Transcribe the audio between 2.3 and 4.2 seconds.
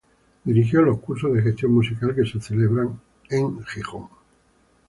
celebraban en Gijón.